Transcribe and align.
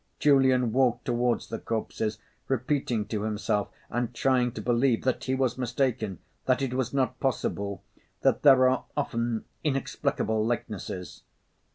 Julian 0.17 0.71
walked 0.71 1.05
toward 1.05 1.41
the 1.41 1.59
corpses, 1.59 2.17
repeating 2.47 3.05
to 3.09 3.21
himself 3.21 3.69
and 3.87 4.11
trying 4.15 4.51
to 4.53 4.59
believe 4.63 5.03
that 5.03 5.25
he 5.25 5.35
was 5.35 5.59
mistaken, 5.59 6.17
that 6.45 6.63
it 6.63 6.73
was 6.73 6.91
not 6.91 7.19
possible, 7.19 7.83
that 8.21 8.41
there 8.41 8.67
are 8.67 8.85
often 8.97 9.45
inexplicable 9.63 10.43
likenesses. 10.43 11.21